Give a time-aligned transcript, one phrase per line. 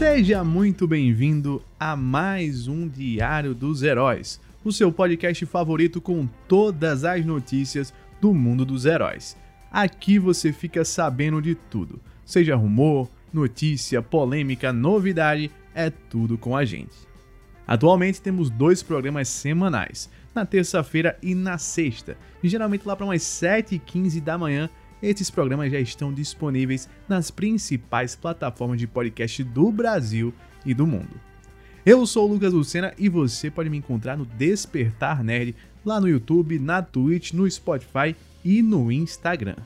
[0.00, 7.04] Seja muito bem-vindo a mais um Diário dos Heróis, o seu podcast favorito com todas
[7.04, 9.36] as notícias do mundo dos heróis.
[9.70, 16.64] Aqui você fica sabendo de tudo, seja rumor, notícia, polêmica, novidade, é tudo com a
[16.64, 16.96] gente.
[17.66, 23.20] Atualmente temos dois programas semanais, na terça-feira e na sexta, e geralmente lá para umas
[23.20, 24.70] 7h15 da manhã
[25.02, 30.32] esses programas já estão disponíveis nas principais plataformas de podcast do Brasil
[30.64, 31.20] e do mundo.
[31.84, 35.54] Eu sou o Lucas Lucena e você pode me encontrar no Despertar Nerd
[35.84, 38.14] lá no YouTube, na Twitch, no Spotify
[38.44, 39.56] e no Instagram.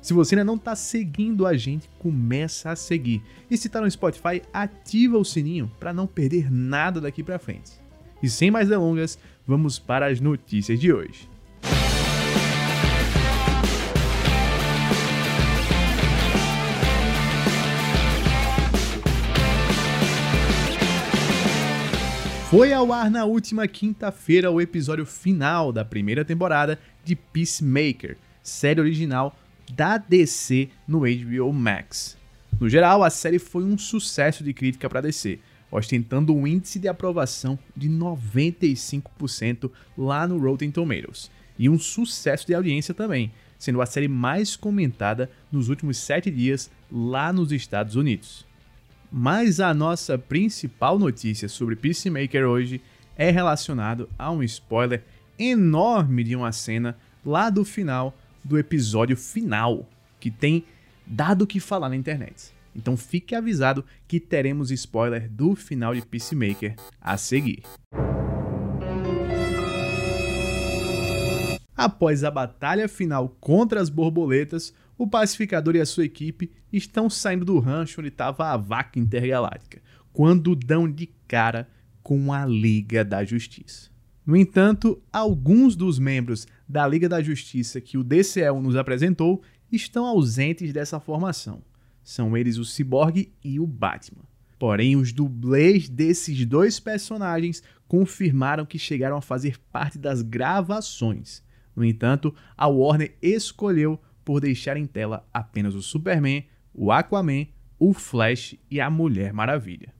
[0.00, 3.20] Se você ainda não está seguindo a gente, começa a seguir.
[3.50, 7.72] E se está no Spotify, ativa o sininho para não perder nada daqui para frente.
[8.22, 11.28] E sem mais delongas, vamos para as notícias de hoje.
[22.56, 28.80] Foi ao ar na última quinta-feira o episódio final da primeira temporada de Peacemaker, série
[28.80, 29.38] original
[29.74, 32.16] da DC no HBO Max.
[32.58, 35.38] No geral, a série foi um sucesso de crítica para DC,
[35.70, 42.54] ostentando um índice de aprovação de 95% lá no Rotten Tomatoes, e um sucesso de
[42.54, 48.46] audiência também, sendo a série mais comentada nos últimos 7 dias lá nos Estados Unidos.
[49.10, 52.80] Mas a nossa principal notícia sobre Peacemaker hoje
[53.16, 55.02] é relacionado a um spoiler
[55.38, 59.88] enorme de uma cena lá do final do episódio final,
[60.20, 60.64] que tem
[61.06, 62.54] dado o que falar na internet.
[62.74, 67.62] Então fique avisado que teremos spoiler do final de Peacemaker a seguir.
[71.76, 77.44] Após a batalha final contra as borboletas, o pacificador e a sua equipe estão saindo
[77.44, 79.82] do rancho onde estava a vaca intergaláctica,
[80.12, 81.68] quando dão de cara
[82.02, 83.90] com a Liga da Justiça.
[84.24, 90.06] No entanto, alguns dos membros da Liga da Justiça que o DCL nos apresentou estão
[90.06, 91.62] ausentes dessa formação.
[92.02, 94.24] São eles o Cyborg e o Batman.
[94.58, 101.44] Porém, os dublês desses dois personagens confirmaram que chegaram a fazer parte das gravações.
[101.76, 107.46] No entanto, a Warner escolheu por deixar em tela apenas o Superman, o Aquaman,
[107.78, 109.94] o Flash e a Mulher Maravilha.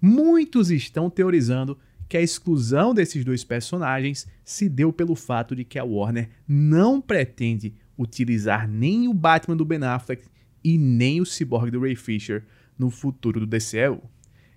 [0.00, 5.78] Muitos estão teorizando que a exclusão desses dois personagens se deu pelo fato de que
[5.78, 10.26] a Warner não pretende utilizar nem o Batman do Ben Affleck
[10.62, 12.44] e nem o Cyborg do Ray Fisher
[12.78, 14.02] no futuro do DCU.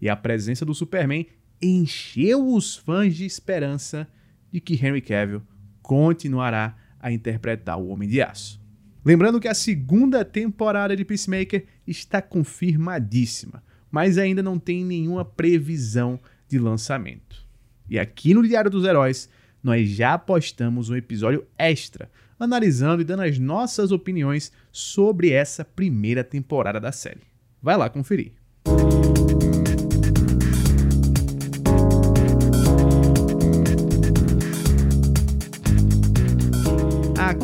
[0.00, 1.26] E a presença do Superman
[1.60, 4.08] encheu os fãs de esperança
[4.50, 5.42] de que Henry Cavill
[5.82, 8.60] continuará a interpretar o Homem de Aço.
[9.04, 16.20] Lembrando que a segunda temporada de Peacemaker está confirmadíssima, mas ainda não tem nenhuma previsão
[16.48, 17.44] de lançamento.
[17.90, 19.28] E aqui no Diário dos Heróis,
[19.62, 26.22] nós já postamos um episódio extra, analisando e dando as nossas opiniões sobre essa primeira
[26.22, 27.22] temporada da série.
[27.60, 28.32] Vai lá conferir.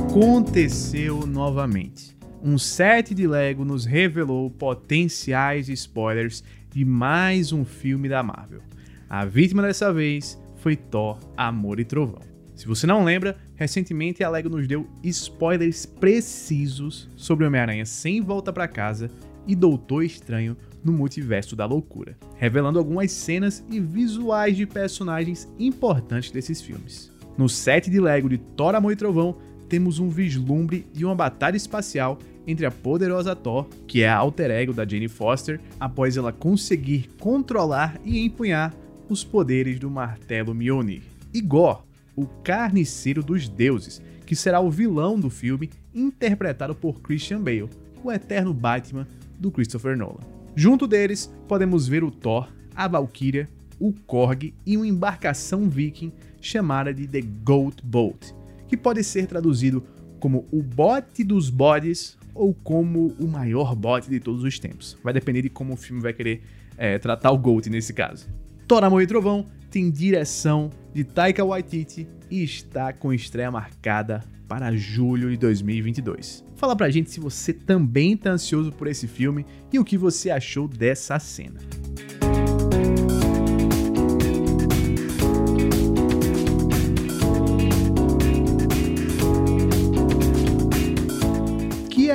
[0.08, 2.16] Aconteceu novamente.
[2.42, 8.62] Um set de Lego nos revelou potenciais spoilers de mais um filme da Marvel.
[9.06, 12.22] A vítima dessa vez foi Thor, Amor e Trovão.
[12.54, 18.50] Se você não lembra, recentemente a Lego nos deu spoilers precisos sobre Homem-Aranha sem volta
[18.50, 19.10] para casa
[19.46, 26.30] e Doutor Estranho no Multiverso da Loucura, revelando algumas cenas e visuais de personagens importantes
[26.30, 27.12] desses filmes.
[27.36, 29.36] No set de Lego de Thor, Amor e Trovão,
[29.68, 34.50] temos um vislumbre de uma batalha espacial entre a poderosa Thor, que é a alter
[34.50, 38.74] ego da Jane Foster, após ela conseguir controlar e empunhar
[39.08, 41.02] os poderes do martelo Mjolnir,
[41.32, 41.80] e Gore,
[42.16, 47.68] o carniceiro dos deuses, que será o vilão do filme, interpretado por Christian Bale,
[48.02, 49.06] o eterno Batman
[49.38, 50.20] do Christopher Nolan.
[50.54, 53.48] Junto deles, podemos ver o Thor, a Valkyria,
[53.78, 58.34] o Korg e uma embarcação viking chamada de The Goat Boat,
[58.68, 59.82] que pode ser traduzido
[60.20, 64.96] como o bote dos bodes ou como o maior bote de todos os tempos.
[65.02, 66.42] Vai depender de como o filme vai querer
[66.76, 68.28] é, tratar o Gold nesse caso.
[68.66, 74.74] Thor, Amor e Trovão tem direção de Taika Waititi e está com estreia marcada para
[74.74, 76.44] julho de 2022.
[76.56, 80.30] Fala pra gente se você também tá ansioso por esse filme e o que você
[80.30, 81.60] achou dessa cena.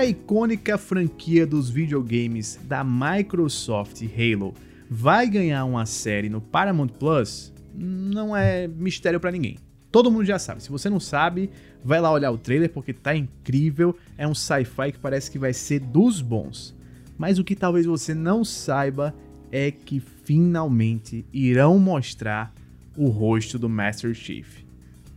[0.03, 4.53] A icônica franquia dos videogames da Microsoft Halo
[4.89, 9.57] vai ganhar uma série no Paramount Plus não é mistério para ninguém.
[9.89, 10.61] Todo mundo já sabe.
[10.61, 11.49] Se você não sabe,
[11.83, 13.97] vai lá olhar o trailer porque tá incrível.
[14.17, 16.75] É um sci-fi que parece que vai ser dos bons.
[17.17, 19.15] Mas o que talvez você não saiba
[19.51, 22.53] é que finalmente irão mostrar
[22.97, 24.63] o rosto do Master Chief.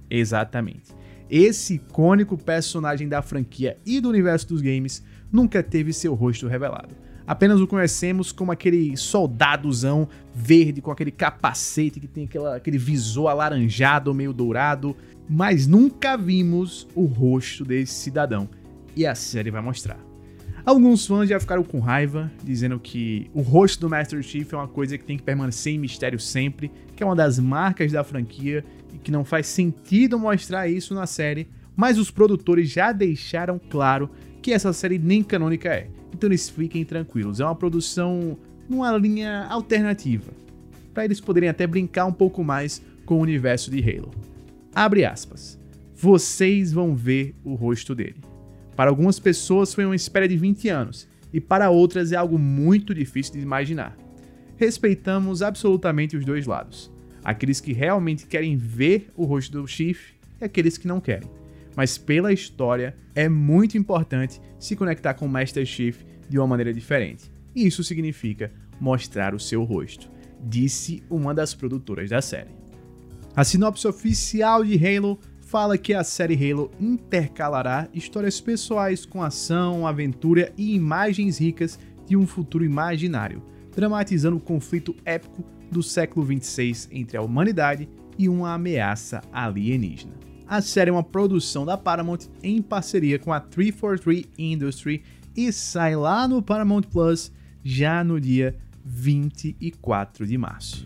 [0.09, 0.95] Exatamente.
[1.31, 5.03] Esse icônico personagem da franquia e do universo dos games
[5.33, 6.95] nunca teve seu rosto revelado.
[7.27, 13.29] Apenas o conhecemos como aquele soldadozão verde com aquele capacete que tem aquela, aquele visor
[13.29, 14.97] alaranjado, meio dourado,
[15.29, 18.49] mas nunca vimos o rosto desse cidadão.
[18.95, 20.06] E a série vai mostrar.
[20.67, 24.67] Alguns fãs já ficaram com raiva, dizendo que o rosto do Master Chief é uma
[24.67, 28.65] coisa que tem que permanecer em mistério sempre, que é uma das marcas da franquia
[28.93, 31.47] e que não faz sentido mostrar isso na série,
[31.77, 34.11] mas os produtores já deixaram claro
[34.43, 35.89] que essa série nem canônica é.
[36.13, 38.37] Então eles fiquem tranquilos, é uma produção
[38.69, 40.33] numa linha alternativa,
[40.93, 44.11] para eles poderem até brincar um pouco mais com o universo de Halo.
[44.75, 45.57] Abre aspas.
[45.95, 48.17] Vocês vão ver o rosto dele.
[48.77, 52.95] Para algumas pessoas foi uma espera de 20 anos, e para outras é algo muito
[52.95, 53.97] difícil de imaginar.
[54.57, 56.93] Respeitamos absolutamente os dois lados.
[57.25, 61.29] Aqueles que realmente querem ver o rosto do Chief e aqueles que não querem.
[61.75, 66.73] Mas pela história, é muito importante se conectar com o Master Chief de uma maneira
[66.73, 67.31] diferente.
[67.55, 70.11] E isso significa mostrar o seu rosto,
[70.45, 72.51] disse uma das produtoras da série.
[73.35, 79.87] A sinopse oficial de Halo fala que a série Halo intercalará histórias pessoais com ação,
[79.87, 83.43] aventura e imagens ricas de um futuro imaginário,
[83.75, 87.89] dramatizando o conflito épico do século 26 entre a humanidade
[88.19, 90.15] e uma ameaça alienígena.
[90.49, 95.05] A série é uma produção da Paramount em parceria com a 343 Industry
[95.37, 97.33] e sai lá no Paramount Plus
[97.63, 100.85] já no dia 24 de março.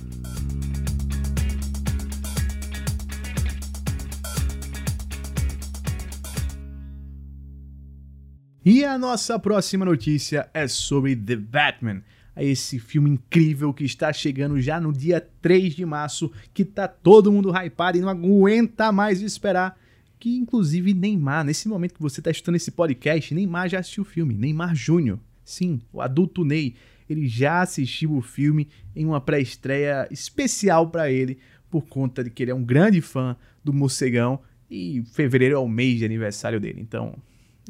[8.63, 12.03] E a nossa próxima notícia é sobre The Batman,
[12.37, 17.33] esse filme incrível que está chegando já no dia 3 de março, que tá todo
[17.33, 19.79] mundo hypado e não aguenta mais esperar.
[20.19, 24.07] Que inclusive Neymar, nesse momento que você está estudando esse podcast, Neymar já assistiu o
[24.07, 25.19] filme, Neymar Júnior.
[25.43, 26.75] Sim, o adulto Ney,
[27.09, 31.39] ele já assistiu o filme em uma pré-estreia especial para ele,
[31.71, 33.35] por conta de que ele é um grande fã
[33.65, 34.39] do Morcegão
[34.71, 36.83] e fevereiro é o mês de aniversário dele.
[36.83, 37.17] Então,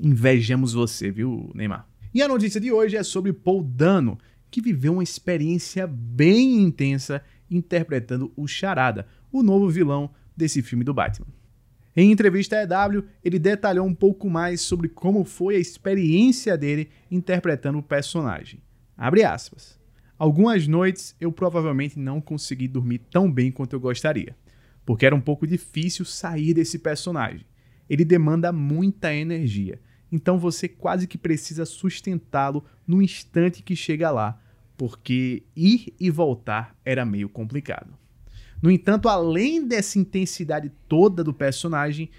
[0.02, 1.86] Invejamos você, viu, Neymar?
[2.14, 4.18] E a notícia de hoje é sobre Paul Dano,
[4.50, 10.94] que viveu uma experiência bem intensa interpretando o Charada, o novo vilão desse filme do
[10.94, 11.26] Batman.
[11.94, 16.88] Em entrevista à EW, ele detalhou um pouco mais sobre como foi a experiência dele
[17.10, 18.62] interpretando o personagem.
[18.96, 19.78] Abre aspas.
[20.18, 24.34] Algumas noites eu provavelmente não consegui dormir tão bem quanto eu gostaria,
[24.86, 27.44] porque era um pouco difícil sair desse personagem.
[27.88, 29.78] Ele demanda muita energia
[30.10, 34.40] então você quase que precisa sustentá-lo no instante que chega lá,
[34.76, 37.92] porque ir e voltar era meio complicado.
[38.62, 42.10] No entanto, além dessa intensidade toda do personagem,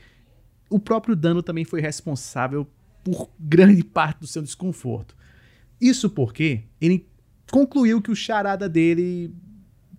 [0.69, 2.67] o próprio Dano também foi responsável
[3.03, 5.15] por grande parte do seu desconforto.
[5.79, 7.07] Isso porque ele
[7.51, 9.33] concluiu que o charada dele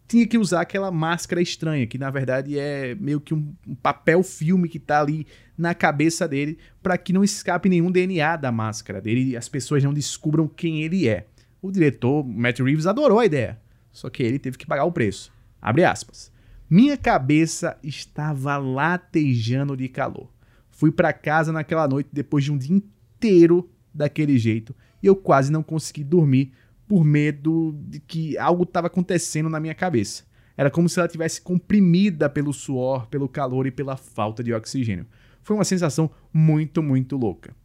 [0.06, 4.68] tinha que usar aquela máscara estranha, que na verdade é meio que um, papel filme
[4.68, 9.30] que tá ali na cabeça dele, para que não escape nenhum DNA da máscara dele
[9.30, 11.26] e as pessoas não descubram quem ele é.
[11.60, 15.32] O diretor, Matt Reeves, adorou a ideia, só que ele teve que pagar o preço.
[15.60, 16.32] Abre aspas.
[16.68, 20.30] Minha cabeça estava latejando de calor.
[20.70, 25.50] Fui para casa naquela noite depois de um dia inteiro daquele jeito e eu quase
[25.50, 26.52] não consegui dormir
[26.92, 30.24] por medo de que algo estava acontecendo na minha cabeça.
[30.54, 35.06] Era como se ela tivesse comprimida pelo suor, pelo calor e pela falta de oxigênio.
[35.42, 37.56] Foi uma sensação muito, muito louca.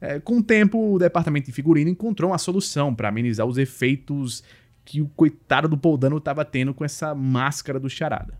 [0.00, 4.44] É, com o tempo, o departamento de figurino encontrou uma solução para amenizar os efeitos
[4.84, 8.38] que o coitado do Poldano estava tendo com essa máscara do charada.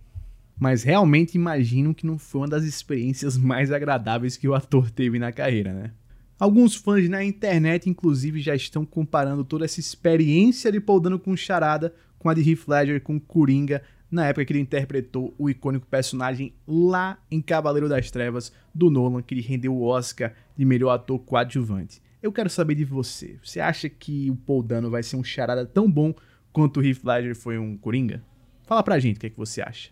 [0.57, 5.19] Mas realmente imagino que não foi uma das experiências mais agradáveis que o ator teve
[5.19, 5.91] na carreira, né?
[6.39, 11.35] Alguns fãs na internet, inclusive, já estão comparando toda essa experiência de Paul Dano com
[11.35, 15.87] Charada com a de Heath Ledger com Coringa, na época que ele interpretou o icônico
[15.87, 20.91] personagem lá em Cavaleiro das Trevas, do Nolan, que lhe rendeu o Oscar de melhor
[20.91, 22.03] ator coadjuvante.
[22.23, 23.39] Eu quero saber de você.
[23.43, 26.15] Você acha que o Paul Dano vai ser um charada tão bom
[26.53, 28.23] quanto o Heath Ledger foi um Coringa?
[28.67, 29.91] Fala pra gente o que, é que você acha.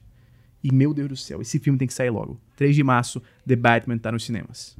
[0.62, 2.40] E meu Deus do céu, esse filme tem que sair logo.
[2.56, 4.76] 3 de março, The Batman tá nos cinemas.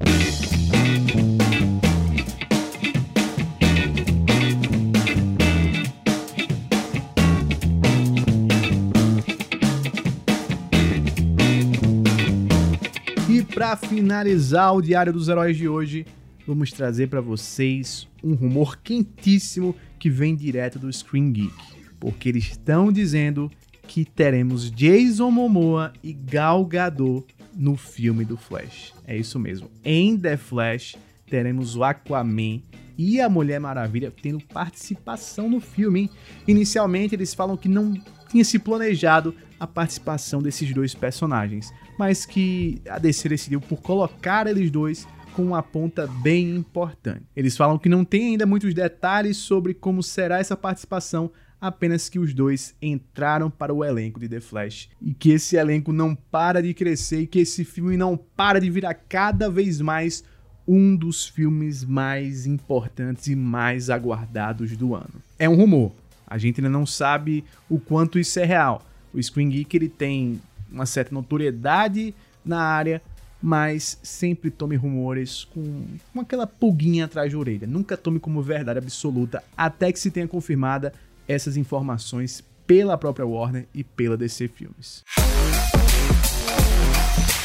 [13.75, 16.05] Para finalizar o Diário dos Heróis de hoje,
[16.47, 21.53] vamos trazer para vocês um rumor quentíssimo que vem direto do Screen Geek,
[21.99, 23.51] porque eles estão dizendo
[23.85, 28.93] que teremos Jason Momoa e Gal Gadot no filme do Flash.
[29.05, 29.69] É isso mesmo.
[29.83, 30.95] Em The Flash
[31.29, 32.61] teremos o Aquaman
[32.97, 36.01] e a Mulher Maravilha tendo participação no filme.
[36.01, 36.09] Hein?
[36.47, 37.93] Inicialmente eles falam que não
[38.29, 44.47] tinha se planejado a participação desses dois personagens, mas que a DC decidiu por colocar
[44.47, 47.23] eles dois com uma ponta bem importante.
[47.35, 52.19] Eles falam que não tem ainda muitos detalhes sobre como será essa participação, apenas que
[52.19, 56.61] os dois entraram para o elenco de The Flash e que esse elenco não para
[56.61, 60.23] de crescer e que esse filme não para de virar cada vez mais
[60.67, 65.21] um dos filmes mais importantes e mais aguardados do ano.
[65.37, 65.91] É um rumor,
[66.25, 68.85] a gente ainda não sabe o quanto isso é real.
[69.13, 70.41] O Screen Geek ele tem
[70.71, 73.01] uma certa notoriedade na área,
[73.41, 77.67] mas sempre tome rumores com, com aquela pulguinha atrás da orelha.
[77.67, 80.93] Nunca tome como verdade absoluta até que se tenha confirmada
[81.27, 85.03] essas informações pela própria Warner e pela DC Filmes.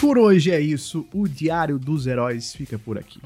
[0.01, 3.21] Por hoje é isso, o Diário dos Heróis fica por aqui.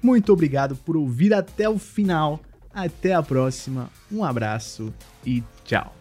[0.00, 2.40] Muito obrigado por ouvir até o final.
[2.72, 4.94] Até a próxima, um abraço
[5.26, 5.94] e tchau.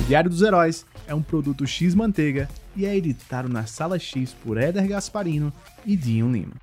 [0.00, 4.34] O Diário dos Heróis é um produto X Manteiga e é editado na Sala X
[4.42, 5.52] por Éder Gasparino
[5.84, 6.54] e Dinho Lima.